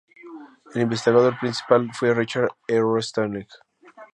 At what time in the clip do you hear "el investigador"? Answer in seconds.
0.73-1.37